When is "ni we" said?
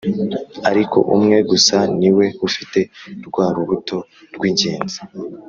1.99-2.25